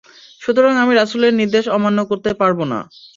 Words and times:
সুতরাং 0.41 0.73
আমি 0.83 0.93
রাসূলের 0.95 1.33
নির্দেশ 1.33 1.65
অমান্য 1.77 1.99
করতে 2.09 2.29
পারব 2.41 2.59
না। 2.71 2.79